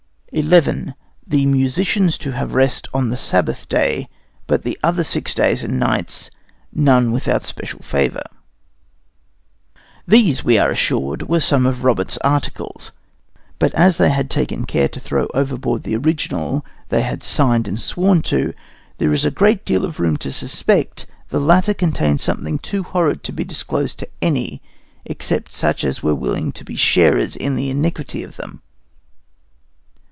XI 0.33 0.93
The 1.27 1.45
musicians 1.45 2.17
to 2.19 2.31
have 2.31 2.53
rest 2.53 2.87
on 2.93 3.09
the 3.09 3.17
Sabbath 3.17 3.67
day, 3.67 4.07
but 4.47 4.63
the 4.63 4.79
other 4.81 5.03
six 5.03 5.33
days 5.33 5.61
and 5.61 5.77
nights 5.77 6.31
none 6.71 7.11
without 7.11 7.43
special 7.43 7.79
favor. 7.81 8.23
These, 10.07 10.41
we 10.45 10.57
are 10.57 10.71
assured, 10.71 11.23
were 11.23 11.41
some 11.41 11.65
of 11.65 11.83
Roberts's 11.83 12.17
articles, 12.19 12.93
but 13.59 13.73
as 13.73 13.97
they 13.97 14.09
had 14.09 14.29
taken 14.29 14.63
care 14.63 14.87
to 14.87 15.01
throw 15.01 15.27
overboard 15.33 15.83
the 15.83 15.97
original 15.97 16.65
they 16.87 17.01
had 17.01 17.23
signed 17.23 17.67
and 17.67 17.77
sworn 17.77 18.21
to, 18.21 18.53
there 18.99 19.11
is 19.11 19.25
a 19.25 19.31
great 19.31 19.65
deal 19.65 19.83
of 19.83 19.99
room 19.99 20.15
to 20.15 20.31
suspect 20.31 21.07
the 21.27 21.41
remainder 21.41 21.73
contained 21.73 22.21
something 22.21 22.57
too 22.57 22.83
horrid 22.83 23.21
to 23.25 23.33
be 23.33 23.43
disclosed 23.43 23.99
to 23.99 24.07
any, 24.21 24.61
except 25.03 25.51
such 25.51 25.83
as 25.83 26.01
were 26.01 26.15
willing 26.15 26.53
to 26.53 26.63
be 26.63 26.77
sharers 26.77 27.35
in 27.35 27.57
the 27.57 27.69
iniquity 27.69 28.23
of 28.23 28.37
them. 28.37 28.61